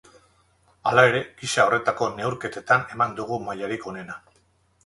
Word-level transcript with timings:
Hala 0.91 1.03
ere, 1.09 1.19
gisa 1.41 1.65
horretako 1.69 2.09
neurketetan 2.21 2.89
eman 2.97 3.15
dugu 3.21 3.41
mailarik 3.47 3.87
onena. 3.93 4.19